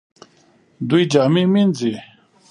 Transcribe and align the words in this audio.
دوی 0.89 1.03
جامې 1.11 1.43
مینځي 1.53 1.93